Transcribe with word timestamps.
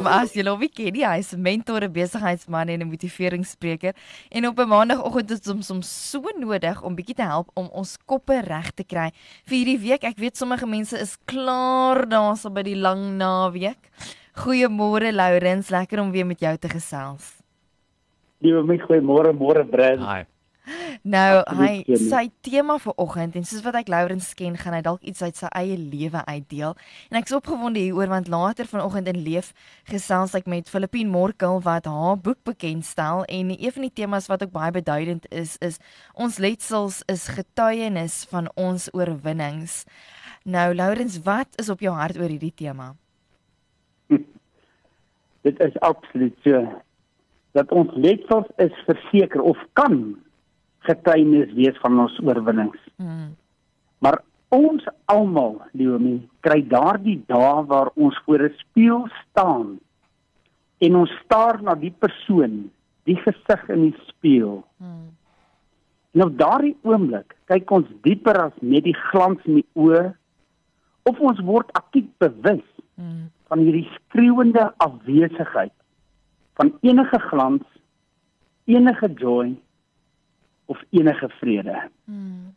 As 0.04 0.36
jy 0.36 0.44
nou 0.44 0.60
weet, 0.60 0.84
hy 0.84 1.16
is 1.18 1.32
'n 1.32 1.42
mentor, 1.42 1.88
'n 1.88 1.94
besigheidsman 1.94 2.68
en 2.68 2.82
'n 2.82 2.90
motiveringsspreker 2.92 3.94
en 4.32 4.48
op 4.48 4.60
'n 4.60 4.68
maandagooggend 4.68 5.32
is 5.32 5.40
dit 5.40 5.64
soms 5.64 6.10
so 6.12 6.22
nodig 6.38 6.82
om 6.82 6.96
bietjie 6.96 7.16
te 7.16 7.24
help 7.24 7.52
om 7.54 7.70
ons 7.72 7.98
koppe 8.06 8.42
reg 8.42 8.72
te 8.72 8.84
kry 8.84 9.12
vir 9.46 9.58
hierdie 9.58 9.80
week. 9.80 10.04
Ek 10.04 10.18
weet 10.18 10.38
sommige 10.38 10.68
mense 10.68 11.00
is 11.00 11.18
klaar 11.26 12.10
daarso 12.10 12.50
by 12.50 12.64
die 12.64 12.76
lang 12.76 13.18
naweek. 13.18 13.90
Goeiemôre 14.36 15.14
Lourens, 15.14 15.70
lekker 15.70 16.02
om 16.02 16.12
weer 16.12 16.26
met 16.26 16.40
jou 16.40 16.58
te 16.58 16.68
gesels. 16.68 17.43
Liewe 18.44 18.64
my 18.68 18.76
goeiemôre, 18.82 19.32
môre 19.32 19.64
Brad. 19.64 20.02
Hi. 20.04 20.24
Nou, 21.04 21.42
Absoluut, 21.42 21.88
hy 21.88 21.98
sy 22.00 22.22
tema 22.44 22.78
vir 22.80 22.94
oggend 23.00 23.36
en 23.36 23.46
soos 23.48 23.64
wat 23.66 23.76
ek 23.82 23.90
Lourens 23.92 24.30
ken, 24.40 24.56
gaan 24.60 24.76
hy 24.78 24.82
dalk 24.84 25.04
iets 25.04 25.24
uit 25.24 25.36
sy 25.36 25.50
eie 25.60 25.76
lewe 25.80 26.22
uitdeel. 26.28 26.76
En 27.12 27.20
ek's 27.20 27.36
opgewonde 27.36 27.82
hieroor 27.84 28.12
want 28.12 28.30
later 28.32 28.68
vanoggend 28.68 29.10
in 29.12 29.20
Leef 29.26 29.52
gesels 29.92 30.36
ek 30.40 30.48
met 30.52 30.72
Filippine 30.72 31.12
Morkel 31.12 31.60
wat 31.64 31.88
haar 31.92 32.20
boek 32.20 32.40
bekendstel 32.48 33.24
en 33.28 33.52
een 33.56 33.76
van 33.76 33.88
die 33.88 33.96
temas 34.04 34.30
wat 34.32 34.44
ook 34.44 34.56
baie 34.56 34.72
beduidend 34.76 35.28
is 35.32 35.58
is 35.64 35.80
ons 36.16 36.40
letsels 36.44 37.02
is 37.12 37.28
getuienis 37.36 38.24
van 38.32 38.48
ons 38.56 38.88
oorwinnings. 38.96 39.84
Nou 40.44 40.72
Lourens, 40.76 41.20
wat 41.28 41.52
is 41.60 41.72
op 41.72 41.84
jou 41.84 41.96
hart 41.96 42.20
oor 42.20 42.32
hierdie 42.32 42.56
tema? 42.56 42.94
Dit 45.48 45.60
is 45.60 45.80
absoluut 45.80 46.36
so 46.44 46.64
dat 47.58 47.72
ons 47.72 47.92
letsels 47.96 48.50
is 48.62 48.74
verseker 48.88 49.42
of 49.42 49.60
kan 49.78 50.16
getuienis 50.88 51.54
wees 51.56 51.78
van 51.84 52.00
ons 52.04 52.20
oorwinnings. 52.24 52.80
Hmm. 52.98 53.36
Maar 54.04 54.20
ons 54.54 54.84
almal, 55.12 55.62
Leonie, 55.72 56.20
kry 56.46 56.60
daardie 56.68 57.22
dae 57.30 57.64
waar 57.70 57.92
ons 57.96 58.18
voor 58.26 58.44
'n 58.50 58.56
spieël 58.58 59.08
staan 59.22 59.80
en 60.78 60.96
ons 60.96 61.12
staar 61.24 61.62
na 61.64 61.76
die 61.76 61.94
persoon, 62.00 62.72
die 63.04 63.16
gesig 63.16 63.70
in 63.70 63.82
die 63.82 63.98
spieël. 64.08 64.64
Hmm. 64.78 65.16
En 66.14 66.24
op 66.24 66.38
daardie 66.38 66.78
oomblik 66.82 67.36
kyk 67.46 67.72
ons 67.72 67.88
dieper 68.02 68.38
as 68.42 68.54
net 68.62 68.84
die 68.84 68.98
glans 69.10 69.40
in 69.46 69.54
die 69.54 69.70
oë 69.74 70.14
of 71.04 71.20
ons 71.20 71.40
word 71.40 71.72
aktief 71.74 72.06
bewus 72.18 72.74
Hmm. 72.96 73.32
van 73.50 73.64
hierdie 73.66 73.88
skreeuende 73.96 74.68
afwesigheid 74.78 75.74
van 76.54 76.74
enige 76.82 77.20
glans, 77.20 77.64
enige 78.66 79.14
joy 79.14 79.56
of 80.66 80.84
enige 80.90 81.30
vrede. 81.30 81.90
Hmm. 82.06 82.56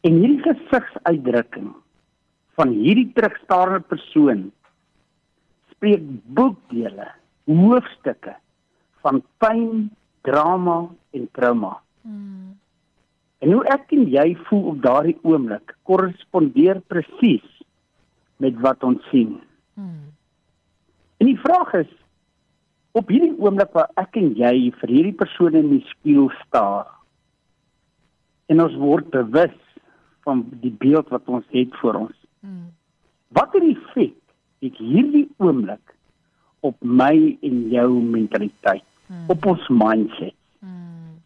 En 0.00 0.12
hierdie 0.20 0.42
gesigsuitdrukking 0.42 1.72
van 2.54 2.68
hierdie 2.68 3.10
terugstarende 3.14 3.80
persoon 3.88 4.50
spreek 5.72 6.02
boekdele, 6.36 7.08
hoofstukke 7.44 8.36
van 9.04 9.22
pyn, 9.38 9.90
drama 10.22 10.88
en 11.10 11.28
trauma. 11.32 11.78
Hmm. 12.02 12.54
En 13.44 13.52
hoe 13.52 13.64
ek 13.72 13.92
en 13.92 14.06
jy 14.08 14.30
voel 14.48 14.70
op 14.72 14.82
daardie 14.84 15.18
oomblik 15.22 15.74
korrespondeer 15.88 16.80
presies 16.88 17.44
met 18.40 18.56
wat 18.64 18.84
ons 18.84 19.04
sien. 19.10 19.36
Hmm. 19.74 20.14
En 21.20 21.28
die 21.28 21.38
vraag 21.40 21.74
is 21.84 21.92
op 22.94 23.10
hierdie 23.10 23.34
oomblik 23.42 23.72
waar 23.74 23.90
ek 24.00 24.16
en 24.20 24.32
jy 24.38 24.70
vir 24.80 24.92
hierdie 24.92 25.16
persoon 25.18 25.56
in 25.58 25.70
die 25.72 25.84
spieël 25.90 26.28
staar 26.44 26.90
en 28.52 28.60
ons 28.62 28.76
word 28.78 29.08
bewus 29.10 29.56
van 30.24 30.44
die 30.62 30.72
beeld 30.80 31.10
wat 31.12 31.26
ons 31.28 31.46
het 31.52 31.72
voor 31.80 31.98
ons. 32.04 32.16
Hmm. 32.44 32.70
Watter 33.34 33.64
effek 33.66 34.14
het 34.64 34.78
hierdie 34.80 35.26
oomblik 35.42 35.94
op 36.64 36.76
my 36.80 37.36
en 37.44 37.64
jou 37.72 37.88
mentaliteit, 38.00 38.84
Hmm. 39.04 39.26
op 39.28 39.46
ons 39.46 39.68
mindset? 39.68 40.32
Hmm. 40.64 41.18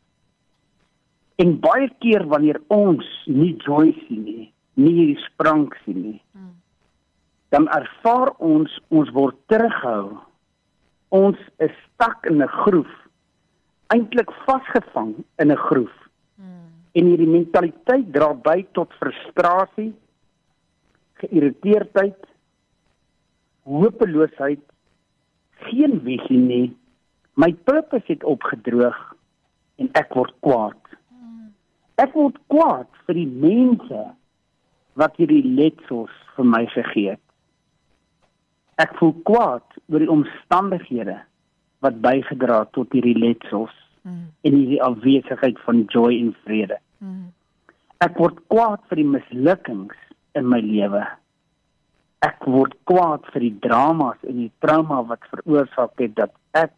En 1.38 1.60
baie 1.60 1.86
keer 2.02 2.24
wanneer 2.26 2.58
ons 2.74 3.06
nie 3.26 3.54
joy 3.62 3.92
sien 4.06 4.24
nie, 4.24 4.48
nie 4.74 4.94
hierdie 4.96 5.22
sprank 5.28 5.76
sien 5.84 6.00
nie, 6.02 6.20
Hmm. 6.32 6.56
dan 7.54 7.68
ervaar 7.68 8.32
ons 8.38 8.80
ons 8.88 9.10
word 9.10 9.36
teruggehou. 9.46 10.18
Ons 11.14 11.38
is 11.64 11.72
stak 11.86 12.26
in 12.26 12.42
'n 12.42 12.48
groef, 12.48 12.90
eintlik 13.94 14.30
vasgevang 14.46 15.14
in 15.38 15.52
'n 15.52 15.56
groef. 15.56 15.94
Hmm. 16.36 16.68
En 16.92 17.04
hierdie 17.04 17.32
mentaliteit 17.38 18.12
dra 18.12 18.34
by 18.34 18.66
tot 18.72 18.92
frustrasie, 18.92 19.94
geïrriteerdheid, 21.14 22.26
hopeloosheid, 23.62 24.60
geen 25.68 26.00
visie 26.04 26.38
nie. 26.38 26.76
My 27.34 27.52
purpose 27.52 28.06
het 28.06 28.24
opgedroog 28.24 28.98
en 29.76 29.90
ek 29.92 30.14
word 30.14 30.34
kwaad. 30.40 30.80
Ek 31.98 32.14
word 32.14 32.38
kwaad 32.46 32.90
vir 33.06 33.14
die 33.14 33.26
mense 33.26 34.02
wat 34.98 35.16
hierdie 35.18 35.42
letsels 35.42 36.14
vir 36.36 36.46
my 36.46 36.64
gegee 36.74 37.14
het. 37.14 37.27
Ek 38.78 38.94
voel 38.98 39.14
kwaad 39.26 39.78
oor 39.88 39.98
die 39.98 40.10
omstandighede 40.10 41.18
wat 41.82 42.00
bygedra 42.02 42.62
het 42.64 42.72
tot 42.72 42.92
hierdie 42.92 43.18
letsels 43.18 43.74
Hmm. 44.08 44.30
en 44.40 44.54
hierdie 44.54 44.82
afwesigheid 44.82 45.58
van 45.66 45.84
joy 45.92 46.14
en 46.16 46.34
vrede. 46.44 46.78
Hmm. 46.98 47.32
Ek 48.04 48.16
word 48.20 48.38
kwaad 48.52 48.80
vir 48.90 49.02
die 49.02 49.10
mislukkings 49.10 49.96
in 50.38 50.46
my 50.48 50.60
lewe. 50.64 51.02
Ek 52.24 52.46
word 52.46 52.76
kwaad 52.88 53.26
vir 53.34 53.44
die 53.44 53.56
dramas 53.64 54.22
en 54.26 54.38
die 54.44 54.52
trauma 54.64 55.02
wat 55.10 55.26
veroorsaak 55.32 56.00
het 56.02 56.14
dat 56.16 56.32
ek 56.56 56.74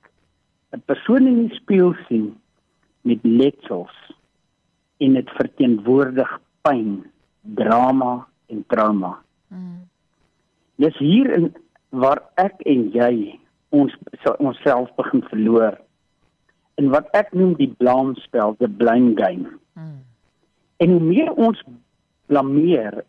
'n 0.74 0.82
persoon 0.86 1.26
in 1.26 1.38
die 1.46 1.56
spieël 1.60 1.94
sien 2.08 2.34
met 3.04 3.20
letsels 3.24 3.94
en 5.00 5.14
dit 5.14 5.30
verteenwoordig 5.36 6.30
pyn, 6.62 7.04
drama 7.42 8.26
en 8.48 8.64
trauma. 8.66 9.18
Hmm. 9.48 9.88
Dis 10.76 10.96
hier 10.98 11.30
in 11.32 11.54
waar 11.90 12.22
ek 12.40 12.62
en 12.70 12.88
jy 12.94 13.38
ons 13.70 13.94
so- 14.22 14.36
onsself 14.38 14.90
begin 14.96 15.22
verloor. 15.22 15.78
In 16.74 16.90
wat 16.90 17.10
ek 17.14 17.32
noem 17.32 17.54
die 17.54 17.74
blaamspel, 17.78 18.56
the 18.58 18.68
blame 18.68 19.14
game. 19.14 19.58
Hmm. 19.74 20.02
En 20.76 20.90
hoe 20.90 21.00
meer 21.00 21.32
ons 21.32 21.62
blameer, 22.26 23.04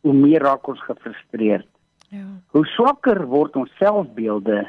hoe 0.00 0.12
meer 0.12 0.42
raak 0.42 0.68
ons 0.68 0.80
gefrustreerd. 0.80 1.66
Ja. 2.08 2.24
Hoe 2.46 2.64
swakker 2.66 3.26
word 3.26 3.56
ons 3.56 3.72
selfbeelde 3.76 4.68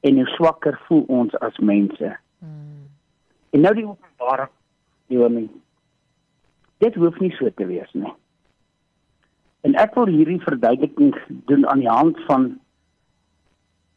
en 0.00 0.14
hoe 0.14 0.26
swakker 0.26 0.78
voel 0.86 1.04
ons 1.08 1.34
as 1.40 1.56
mense. 1.58 2.12
Hmm. 2.38 2.86
En 3.50 3.60
nou 3.60 3.74
die 3.74 3.86
openbaring, 3.86 4.52
Johan. 5.06 5.48
Dit 6.78 6.94
hoef 6.94 7.18
nie 7.18 7.32
so 7.38 7.50
te 7.56 7.66
wees 7.66 7.90
nie. 7.92 8.12
En 9.66 9.74
ek 9.80 9.96
wil 9.98 10.10
hierdie 10.12 10.40
verduideliking 10.44 11.16
doen 11.48 11.64
aan 11.66 11.82
die 11.82 11.90
hand 11.90 12.20
van 12.28 12.60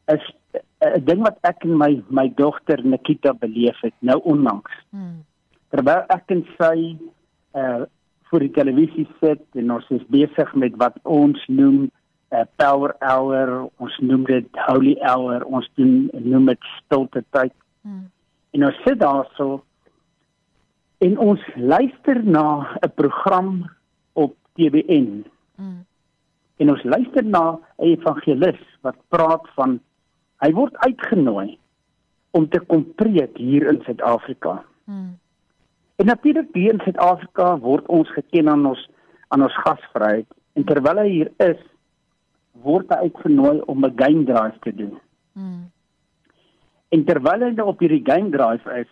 'n 0.10 0.18
s- 0.20 0.36
'n 0.82 1.06
ding 1.06 1.22
wat 1.22 1.38
ek 1.44 1.64
en 1.64 1.78
my 1.78 2.04
my 2.10 2.28
dogter 2.36 2.84
Nikita 2.86 3.34
beleef 3.34 3.80
het 3.82 3.94
nou 4.00 4.20
onlangs. 4.24 4.72
Hmm. 4.92 5.24
terwyl 5.70 6.04
ek 6.10 6.24
en 6.32 6.46
sy 6.58 6.98
uh 7.56 7.86
voor 8.30 8.40
die 8.40 8.52
televisie 8.52 9.08
sit 9.20 9.42
en 9.58 9.72
ons 9.72 9.86
is 9.90 10.04
besig 10.08 10.54
met 10.56 10.76
wat 10.78 10.94
ons 11.04 11.48
noem 11.48 11.78
'n 11.86 11.92
uh, 12.32 12.44
power 12.58 12.96
hour, 13.00 13.70
ons 13.78 13.98
noem 14.00 14.24
dit 14.24 14.46
holy 14.68 14.96
hour, 15.02 15.44
ons 15.46 15.70
doen 15.76 16.10
noem 16.14 16.46
dit 16.46 16.60
stilte 16.78 17.24
tyd. 17.32 17.54
Hmm. 17.82 18.12
En 18.54 18.66
ons 18.66 18.76
sit 18.86 19.00
daarso 19.00 19.64
en 21.00 21.18
ons 21.18 21.40
luister 21.56 22.24
na 22.24 22.70
'n 22.84 22.92
program 22.96 23.70
op 24.14 24.36
TBN 24.56 25.26
Hmm. 25.56 25.86
en 26.58 26.70
ons 26.70 26.84
luister 26.84 27.26
na 27.26 27.58
'n 27.78 27.84
evangelis 27.98 28.62
wat 28.82 28.96
praat 29.10 29.48
van 29.56 29.80
hy 30.44 30.52
word 30.56 30.78
uitgenooi 30.86 31.58
om 32.32 32.46
te 32.50 32.60
kom 32.60 32.86
preek 33.00 33.38
hier 33.38 33.68
in 33.72 33.82
Suid-Afrika. 33.86 34.60
Hmm. 34.86 35.18
En 36.00 36.06
natuurlik 36.06 36.54
hier 36.54 36.74
in 36.74 36.84
Suid-Afrika 36.86 37.58
word 37.60 37.88
ons 37.88 38.12
geken 38.16 38.50
aan 38.50 38.66
ons 38.66 38.86
aan 39.30 39.44
ons 39.46 39.58
gasvryheid 39.66 40.28
en 40.58 40.66
terwyl 40.66 41.02
hy 41.04 41.10
hier 41.10 41.30
is, 41.44 41.60
word 42.64 42.90
hy 42.90 43.10
uitgenooi 43.10 43.60
om 43.72 43.86
'n 43.86 43.98
game 43.98 44.24
drive 44.26 44.58
te 44.66 44.74
doen. 44.76 44.96
Hmm. 45.34 45.70
En 46.90 47.06
terwyl 47.06 47.46
hy 47.46 47.52
nou 47.54 47.68
op 47.68 47.80
hierdie 47.80 48.06
game 48.06 48.32
drive 48.34 48.66
is, 48.80 48.90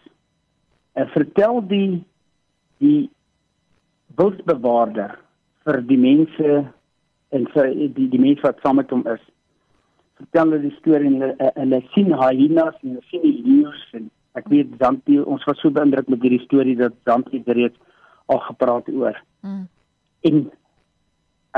en 0.98 1.08
vertel 1.14 1.62
die 1.68 2.04
die 2.82 3.10
wildbewaarder 4.18 5.18
vir 5.66 5.82
die 5.90 5.98
mense 5.98 6.52
en 7.36 7.48
sy 7.54 7.66
die 7.98 8.08
die 8.10 8.22
mense 8.22 8.46
wat 8.46 8.62
saam 8.64 8.80
met 8.82 8.94
hom 8.94 9.04
is. 9.10 9.24
Vertel 10.18 10.52
hulle 10.52 10.62
die 10.66 10.78
storie 10.80 11.10
en 11.12 11.22
hulle, 11.22 11.52
hulle 11.56 11.82
sien 11.94 12.14
hyenas 12.14 12.78
en 12.82 12.96
hulle 12.96 13.10
sien 13.12 13.26
die 13.26 13.42
leeu's 13.46 13.84
en 13.98 14.10
Ek 14.38 14.50
weet 14.54 14.76
Zanti, 14.82 15.18
ons 15.18 15.46
was 15.50 15.58
so 15.64 15.74
beïndruk 15.74 16.10
met 16.14 16.22
hierdie 16.22 16.44
storie 16.44 16.76
dat 16.78 16.96
Zanti 17.10 17.42
reeds 17.46 17.80
al 18.30 18.42
gepraat 18.46 18.90
oor. 18.94 19.18
Mm. 19.42 19.64
En 20.30 20.44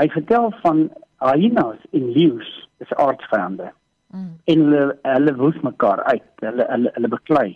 hy 0.00 0.06
vertel 0.14 0.48
van 0.62 0.86
hyenas 1.20 1.80
en 1.96 2.12
leeu's 2.14 2.50
is 2.80 2.94
aardsvyande. 2.96 3.72
Mm. 4.14 4.30
En 4.52 4.62
hulle 4.64 4.84
hulle 5.04 5.34
woes 5.42 5.58
mekaar 5.66 6.02
uit. 6.08 6.30
Hulle 6.44 6.68
hulle 6.70 6.94
hulle 6.96 7.12
beklei. 7.16 7.48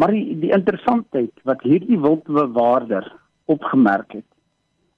Maar 0.00 0.14
die, 0.16 0.38
die 0.42 0.52
interessantheid 0.56 1.44
wat 1.48 1.62
hierdie 1.66 2.00
wildbewaarder 2.00 3.06
opgemerk 3.52 4.18
het, 4.18 4.26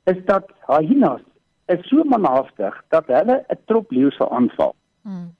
is 0.08 0.20
dat 0.28 0.48
hyenas 0.70 1.24
is 1.68 1.86
so 1.88 2.04
manhaftig 2.04 2.84
dat 2.88 3.06
hulle 3.06 3.44
'n 3.48 3.58
trop 3.66 3.90
leeu's 3.90 4.16
sal 4.16 4.30
aanval 4.32 4.74
Mm. 5.02 5.34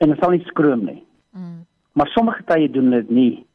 en 0.00 0.08
hulle 0.08 0.16
sal 0.20 0.30
nie 0.30 0.44
skroom 0.44 0.84
nie. 0.84 1.04
Mm. 1.30 1.66
Maar 1.92 2.06
sommige 2.08 2.44
tye 2.44 2.70
doen 2.70 2.90
dit 2.90 3.10
nie. 3.10 3.46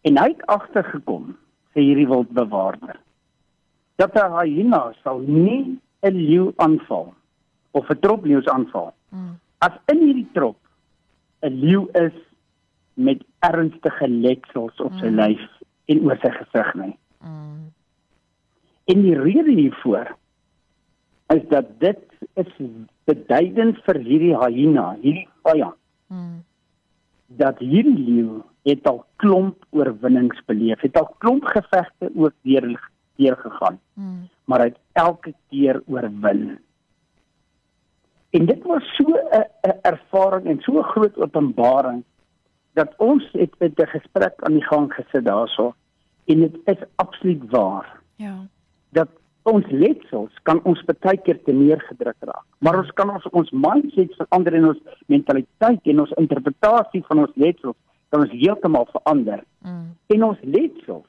En 0.00 0.18
hy 0.18 0.28
het 0.28 0.46
agtergekom, 0.46 1.36
sê 1.74 1.80
hierdie 1.80 2.08
wildbewaarder, 2.08 2.96
dat 3.96 4.14
'n 4.14 4.32
hyena 4.40 4.92
sal 5.02 5.18
nie 5.18 5.78
'n 6.02 6.14
leeu 6.14 6.52
aanval 6.56 7.14
of 7.70 7.88
'n 7.90 7.98
trop 8.00 8.24
leeu's 8.24 8.46
aanval 8.46 8.94
Mm. 9.10 9.38
as 9.58 9.72
in 9.86 9.98
hierdie 10.00 10.28
trop 10.32 10.56
'n 11.42 11.52
leeu 11.60 11.88
is 11.94 12.12
met 12.94 13.22
ernstige 13.40 14.08
letsels 14.08 14.80
op 14.80 14.92
sy 14.92 15.06
Mm. 15.08 15.14
lyf 15.20 15.40
en 15.86 16.00
oor 16.04 16.18
sy 16.22 16.30
gesig 16.30 16.74
nie. 16.74 16.98
Mm. 17.20 17.72
En 18.84 19.02
die 19.02 19.14
rede 19.18 19.50
hiervoor 19.50 20.16
is 21.34 21.42
dat 21.48 21.66
dit 21.80 21.98
is 22.34 22.52
beduidend 23.04 23.78
vir 23.84 23.94
hierdie 24.04 24.36
hyena, 24.36 24.96
hierdie 25.02 25.28
vyand 25.42 25.74
Mm. 26.08 26.44
dat 27.26 27.58
hierdie 27.58 27.98
leeu 27.98 28.42
het 28.64 28.86
al 28.88 29.04
klomp 29.16 29.64
oorwinnings 29.70 30.40
beleef, 30.46 30.80
het 30.80 30.96
al 30.96 31.14
klomp 31.18 31.44
gevegte 31.44 32.10
ook 32.14 32.32
deur 32.42 32.70
deur 33.16 33.36
gegaan, 33.36 33.78
Mm. 33.94 34.28
maar 34.44 34.58
hy 34.60 34.64
het 34.66 34.78
elke 34.92 35.34
keer 35.50 35.82
oorwin. 35.86 36.58
En 38.30 38.46
dit 38.46 38.62
was 38.64 38.82
so 38.96 39.04
'n 39.04 39.78
ervaring 39.82 40.46
en 40.46 40.60
so 40.60 40.78
'n 40.78 40.82
groot 40.82 41.16
openbaring 41.16 42.04
dat 42.72 42.94
ons 42.96 43.28
het 43.32 43.52
met 43.58 43.78
'n 43.80 43.86
gesprek 43.86 44.34
aan 44.42 44.52
die 44.52 44.64
gang 44.64 44.92
gesit 44.94 45.24
daarso 45.24 45.74
en 46.26 46.38
dit 46.40 46.56
is 46.64 46.82
absoluut 46.96 47.50
waar 47.50 48.00
Ja. 48.16 48.46
dat 48.90 49.08
ons 49.42 49.66
letsels 49.70 50.32
kan 50.42 50.60
ons 50.64 50.80
baie 50.84 51.16
keer 51.24 51.38
te 51.44 51.52
neergedruk 51.52 52.16
raak. 52.20 52.44
Maar 52.58 52.78
ons 52.82 52.90
kan 52.98 53.10
ons 53.10 53.28
ons 53.32 53.50
mindset 53.52 54.14
verander 54.16 54.54
en 54.54 54.64
ons 54.72 54.80
mentaliteit 55.06 55.86
en 55.92 56.00
ons 56.00 56.16
interpretasie 56.20 57.04
van 57.08 57.18
ons 57.18 57.36
letsels 57.36 57.76
kan 58.10 58.24
ons 58.24 58.32
heeltemal 58.32 58.88
verander. 58.92 59.44
Mm. 59.64 59.88
En 60.14 60.22
ons 60.30 60.38
letsels, 60.42 61.06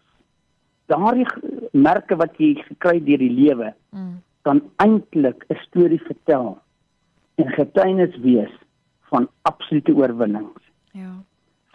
daardie 0.92 1.28
merke 1.74 2.16
wat 2.20 2.36
jy 2.38 2.56
gekry 2.68 3.00
deur 3.04 3.18
die 3.18 3.36
lewe, 3.44 3.74
Mm. 3.92 4.22
kan 4.44 4.62
eintlik 4.78 5.46
'n 5.50 5.58
storie 5.68 6.02
vertel 6.02 6.58
en 7.38 7.48
getuienis 7.56 8.16
wees 8.22 8.52
van 9.10 9.28
absolute 9.42 9.94
oorwinnings, 9.94 10.62
Ja. 10.94 11.12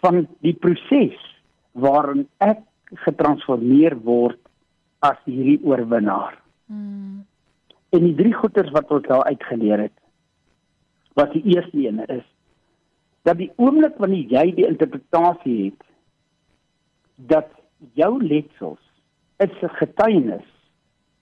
van 0.01 0.27
die 0.41 0.53
proses 0.53 1.17
waarin 1.73 2.27
ek 2.39 2.59
getransformeer 2.93 3.95
word 4.03 4.39
as 4.99 5.17
hierdie 5.25 5.59
oorwinnaar. 5.63 6.44
Mm. 6.65 7.25
En 7.89 7.99
die 8.03 8.15
drie 8.15 8.33
goeters 8.33 8.71
wat 8.75 8.91
ons 8.91 9.07
daar 9.07 9.23
uitgeleer 9.23 9.85
het, 9.87 9.97
wat 11.13 11.31
die 11.33 11.43
eerste 11.55 11.77
een 11.77 12.01
is 12.07 12.25
dat 13.25 13.39
die 13.41 13.51
oomblik 13.57 13.97
wanneer 13.97 14.29
jy 14.29 14.43
die 14.53 14.67
interpretasie 14.67 15.57
het 15.63 15.85
dat 17.31 17.47
jou 17.97 18.11
letsels 18.21 18.81
is 19.41 19.53
'n 19.61 19.77
getuienis 19.79 20.47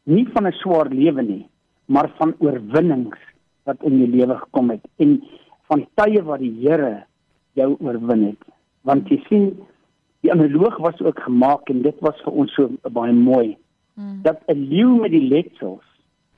nie 0.03 0.27
van 0.33 0.47
'n 0.47 0.51
swaar 0.51 0.89
lewe 0.89 1.21
nie, 1.21 1.45
maar 1.85 2.11
van 2.17 2.35
oorwinnings 2.39 3.19
wat 3.63 3.83
in 3.83 3.97
jou 3.97 4.09
lewe 4.09 4.35
gekom 4.37 4.69
het 4.69 4.85
en 4.97 5.23
van 5.67 5.87
tye 5.95 6.23
wat 6.23 6.39
die 6.39 6.55
Here 6.61 7.05
jou 7.53 7.75
oorwin 7.79 8.23
het. 8.23 8.41
Want 8.81 9.07
jy 9.09 9.23
sien 9.29 9.45
die 10.21 10.31
analoog 10.31 10.77
was 10.77 11.01
ook 11.01 11.19
gemaak 11.19 11.69
en 11.69 11.81
dit 11.81 11.99
was 11.99 12.21
vir 12.21 12.33
ons 12.33 12.53
so 12.53 12.69
baie 12.91 13.13
mooi 13.13 13.57
Mm. 13.93 14.21
dat 14.21 14.41
'n 14.47 14.67
leeu 14.69 14.95
met 14.99 15.11
die 15.11 15.27
letsels, 15.27 15.83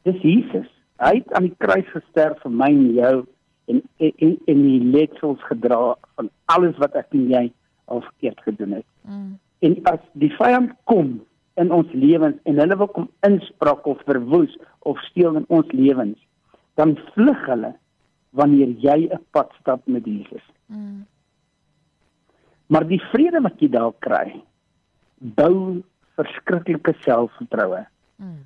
dis 0.01 0.21
Jesus. 0.21 0.67
Hy 0.97 1.15
het 1.15 1.33
aan 1.33 1.43
die 1.43 1.55
kruis 1.57 1.87
gesterf 1.87 2.41
vir 2.41 2.51
my 2.51 2.67
en 2.67 2.93
jou 2.93 3.25
en 3.65 3.81
en 3.97 4.37
en 4.45 4.61
die 4.61 4.83
letsels 4.83 5.43
gedra 5.43 5.95
van 6.15 6.29
alles 6.45 6.77
wat 6.77 6.95
ek 6.95 7.07
en 7.09 7.29
jy 7.29 7.51
al 7.85 8.01
verkeerd 8.01 8.41
gedoen 8.41 8.71
het. 8.71 8.85
Mm. 9.01 9.39
En 9.59 9.79
as 9.83 10.03
die 10.13 10.31
vyand 10.35 10.71
kom 10.83 11.21
in 11.55 11.71
ons 11.71 11.91
lewens 11.93 12.37
en 12.43 12.59
hulle 12.59 12.77
wil 12.77 12.87
kom 12.87 13.09
inspraak 13.27 13.85
of 13.85 14.01
verwoes 14.05 14.57
of 14.79 14.99
steel 15.09 15.35
in 15.35 15.45
ons 15.47 15.71
lewens, 15.71 16.19
dan 16.75 16.97
vlug 17.13 17.45
hulle 17.45 17.75
wanneer 18.29 18.69
jy 18.83 19.07
'n 19.07 19.23
pad 19.31 19.51
stap 19.59 19.87
met 19.87 20.05
Jesus. 20.05 20.43
Mm. 20.65 21.05
Maar 22.67 22.87
die 22.87 23.01
vrede 23.11 23.41
wat 23.41 23.59
jy 23.59 23.69
daar 23.69 23.93
kry, 23.99 24.41
bou 25.17 25.83
verskriklike 26.15 26.93
selfvertroue. 26.99 27.85
Mm. 28.15 28.43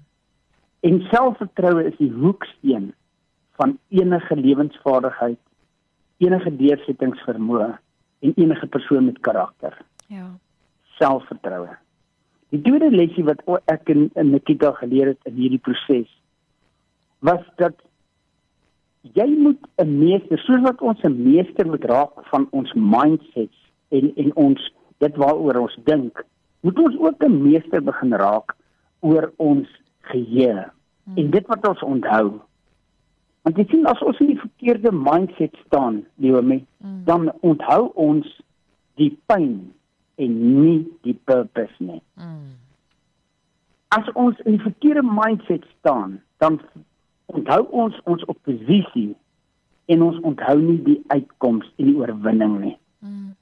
En 0.80 1.01
selfvertroue 1.12 1.83
is 1.89 1.98
die 1.98 2.12
hoeksteen 2.12 2.94
van 3.60 3.77
enige 3.89 4.36
lewensvaardigheid, 4.36 5.39
enige 6.24 6.56
deursettingsvermoë 6.56 7.69
en 8.19 8.33
enige 8.36 8.68
persoon 8.68 9.06
met 9.06 9.19
karakter. 9.19 9.75
Ja. 10.07 10.30
Selfvertroue. 11.00 11.75
Die 12.50 12.62
tweede 12.62 12.89
lesie 12.92 13.24
wat 13.27 13.44
ek 13.69 13.92
in, 13.94 14.07
in 14.18 14.31
Nikita 14.33 14.72
geleer 14.80 15.13
het 15.13 15.30
in 15.30 15.38
hierdie 15.38 15.62
proses 15.62 16.10
was 17.19 17.44
dat 17.60 17.75
jy 19.01 19.27
moet 19.38 19.60
'n 19.77 19.98
meester, 20.00 20.39
soos 20.39 20.62
wat 20.62 20.81
ons 20.81 21.04
'n 21.04 21.24
meester 21.24 21.68
moet 21.68 21.83
raak 21.83 22.13
van 22.31 22.48
ons 22.51 22.74
mindsets 22.74 23.60
en 23.89 24.12
en 24.15 24.36
ons 24.36 24.74
dit 24.98 25.15
waaroor 25.15 25.60
ons 25.60 25.77
dink, 25.83 26.25
moet 26.62 26.80
ons 26.80 26.98
ook 27.00 27.24
'n 27.24 27.42
meester 27.44 27.82
begin 27.82 28.14
raak 28.14 28.56
oor 29.00 29.32
ons 29.38 29.68
geheue 30.02 30.72
Mm. 31.10 31.18
en 31.18 31.30
dit 31.32 31.48
wat 31.48 31.68
ons 31.68 31.84
onthou. 31.84 32.40
Want 33.42 33.58
jy 33.58 33.66
sien 33.70 33.86
as 33.86 34.02
ons 34.04 34.20
in 34.20 34.28
die 34.28 34.40
verkeerde 34.40 34.92
mindset 34.92 35.56
staan, 35.66 36.06
Leomi, 36.16 36.66
Mm. 36.78 37.04
dan 37.06 37.32
onthou 37.42 37.92
ons 37.96 38.42
die 38.96 39.18
pyn 39.25 39.74
en 40.16 40.62
nie 40.62 40.88
die 41.01 41.18
purpose 41.24 41.74
nie. 41.80 42.01
Mm. 42.16 42.54
As 43.88 44.12
ons 44.13 44.39
in 44.46 44.51
die 44.58 44.62
verkeerde 44.62 45.04
mindset 45.04 45.66
staan, 45.80 46.22
dan 46.38 46.60
onthou 47.25 47.63
ons 47.72 48.01
ons 48.04 48.25
oppositie 48.25 49.16
en 49.86 50.01
ons 50.01 50.20
onthou 50.20 50.60
nie 50.62 50.84
die 50.84 51.04
uitkoms 51.08 51.72
en 51.78 51.86
die 51.86 51.96
oorwinning 51.96 52.60
nie. 52.60 52.78
Mm. 53.00 53.36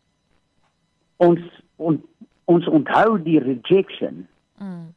Ons 1.17 1.39
on, 1.75 2.01
ons 2.47 2.67
onthou 2.67 3.17
die 3.23 3.39
rejection, 3.43 4.25
Mm. 4.57 4.93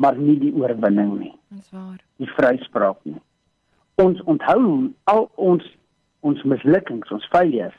maar 0.00 0.16
nie 0.16 0.38
die 0.40 0.52
oorwinning 0.56 1.18
nie, 1.18 1.32
Dis 1.52 1.70
waar. 1.70 1.98
die 2.16 2.28
vryspraak 2.30 2.96
nie. 3.04 3.18
Ons 4.00 4.22
onthou 4.24 4.92
al 5.04 5.26
ons 5.36 5.64
ons 6.24 6.42
mislukkings, 6.48 7.10
ons 7.12 7.26
failures, 7.30 7.76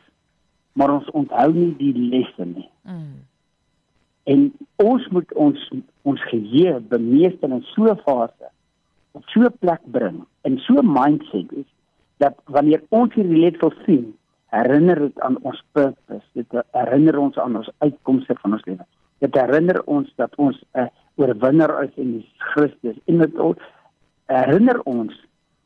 maar 0.73 0.89
ons 0.93 1.09
onthou 1.17 1.51
nie 1.53 1.71
die 1.79 1.93
lesse 2.11 2.45
nie. 2.45 2.69
Mm. 2.85 3.23
En 4.27 4.45
ons 4.83 5.07
moet 5.15 5.33
ons 5.33 5.69
ons 6.03 6.21
geheue 6.29 6.79
bemeester 6.91 7.49
in 7.49 7.63
so 7.73 7.85
'n 7.91 7.97
fase 8.05 8.49
op 9.13 9.23
so 9.33 9.41
'n 9.41 9.57
plek 9.59 9.81
bring 9.85 10.25
in 10.43 10.59
so 10.59 10.73
'n 10.77 10.91
mindset 10.93 11.51
is 11.51 11.65
dat 12.17 12.35
wanneer 12.45 12.81
ons 12.89 13.13
hierdie 13.13 13.41
letsel 13.41 13.73
sien, 13.85 14.13
herinner 14.51 14.99
dit 14.99 15.19
aan 15.19 15.37
ons 15.41 15.63
purpose. 15.71 16.25
Dit 16.33 16.45
herinner 16.73 17.17
ons 17.17 17.37
aan 17.37 17.55
ons 17.57 17.69
uitkomste 17.79 18.35
van 18.41 18.53
ons 18.53 18.65
lewe. 18.65 18.85
Dit 19.19 19.35
herinner 19.35 19.81
ons 19.85 20.09
dat 20.15 20.35
ons 20.35 20.57
'n 20.73 20.89
oorwinnaar 21.15 21.83
is 21.83 21.95
in 21.95 22.25
Christus 22.37 22.97
en 23.05 23.17
dit 23.17 23.33
herinner 24.25 24.81
ons 24.83 25.13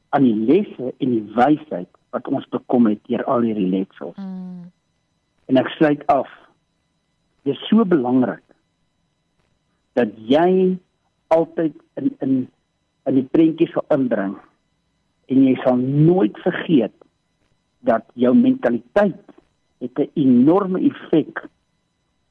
aan 0.09 0.23
die 0.23 0.35
lesse 0.35 0.93
en 0.97 1.09
die 1.09 1.25
wysheid 1.35 1.89
wat 2.11 2.27
ons 2.27 2.47
bekom 2.49 2.87
het 2.91 2.99
deur 3.07 3.23
al 3.23 3.41
hierdie 3.47 3.69
letsels. 3.71 4.15
Mm. 4.17 4.71
En 5.45 5.57
ek 5.57 5.67
sluit 5.67 6.05
af. 6.11 6.29
Dit 7.43 7.55
is 7.55 7.67
so 7.67 7.85
belangrik 7.85 8.43
dat 9.93 10.11
jy 10.15 10.77
altyd 11.27 11.75
in 11.99 12.15
in 12.19 12.33
in 13.09 13.17
die 13.17 13.27
prentjie 13.33 13.67
sal 13.71 13.85
inbring 13.95 14.35
en 15.31 15.43
jy 15.47 15.55
sal 15.63 15.79
nooit 15.79 16.37
vergeet 16.43 16.93
dat 17.87 18.05
jou 18.13 18.33
mentaliteit 18.37 19.23
het 19.81 19.99
'n 19.99 20.11
enorme 20.13 20.79
effek 20.91 21.47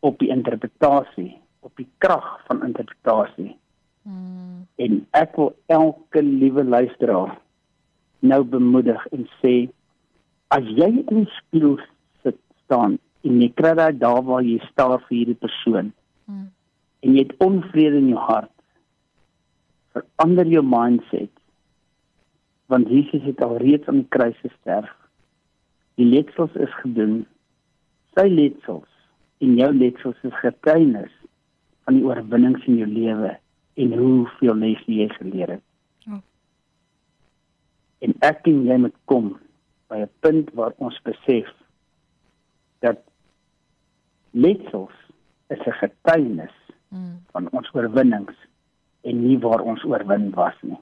op 0.01 0.19
die 0.19 0.31
interpretasie, 0.33 1.35
op 1.61 1.73
die 1.77 1.89
krag 1.99 2.41
van 2.47 2.65
interpretasie. 2.65 3.57
Mm. 4.03 4.67
En 4.81 5.01
ek 5.17 5.37
wil 5.37 5.53
elke 5.67 6.23
liewe 6.25 6.65
luisteraar 6.65 7.37
nou 8.21 8.43
bemoedig 8.45 9.01
en 9.17 9.27
sê 9.41 9.55
as 10.57 10.67
jy 10.77 10.89
in 10.91 11.23
die 11.23 11.29
spieël 11.37 11.77
sit 12.25 12.39
staan 12.65 12.97
en 13.25 13.43
jy 13.43 13.51
kry 13.57 13.75
daai 13.77 13.93
daar 13.97 14.23
waar 14.25 14.45
jy 14.45 14.59
staan 14.71 14.97
vir 15.07 15.17
hierdie 15.17 15.41
persoon. 15.45 15.93
Mm. 16.25 16.49
En 17.05 17.17
jy 17.17 17.27
het 17.27 17.37
onvrede 17.45 18.01
in 18.01 18.09
jou 18.15 18.25
hart. 18.29 18.53
Verander 19.97 20.49
jou 20.49 20.65
mindset. 20.65 21.33
Want 22.73 22.89
Jesus 22.89 23.25
het 23.27 23.43
al 23.43 23.57
reeds 23.61 23.89
aan 23.89 24.05
die 24.05 24.13
kruis 24.15 24.37
gesterf. 24.45 24.91
Die 26.01 26.07
letsels 26.09 26.55
is 26.57 26.73
gedoen. 26.81 27.25
Sy 28.17 28.29
letsels 28.31 28.89
en 29.41 29.57
jou 29.57 29.71
letsels 29.75 30.17
is 30.23 30.41
getuienis 30.43 31.13
van 31.85 31.95
die 31.95 32.05
oorwinnings 32.05 32.67
in 32.67 32.77
jou 32.77 32.89
lewe 32.89 33.37
en 33.81 33.93
hoeveel 33.99 34.55
les 34.55 34.83
jy 34.87 35.09
geleer 35.09 35.49
het. 35.57 35.63
Ja. 36.07 36.21
En 38.01 38.15
ek 38.21 38.47
en 38.47 38.65
jy 38.69 38.77
moet 38.77 38.97
kom 39.05 39.37
by 39.89 40.03
'n 40.05 40.11
punt 40.21 40.51
waar 40.55 40.73
ons 40.79 41.01
besef 41.03 41.49
dat 42.81 42.99
letsels 44.33 44.97
is 45.49 45.59
'n 45.67 45.79
getuienis 45.83 46.55
Mm. 46.91 47.23
van 47.31 47.49
ons 47.55 47.69
oorwinnings 47.73 48.35
en 49.07 49.21
nie 49.23 49.39
waar 49.39 49.61
ons 49.61 49.85
oorwin 49.85 50.31
was 50.35 50.55
nie. 50.67 50.79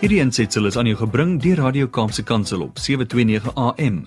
Hierdie 0.00 0.20
aansetsel 0.22 0.66
is 0.70 0.76
aan 0.78 0.86
jou 0.86 0.96
gebring 0.96 1.40
deur 1.42 1.56
Radio 1.56 1.88
Kaapse 1.88 2.22
Kansel 2.22 2.62
op 2.62 2.78
729 2.78 3.54
AM. 3.54 4.06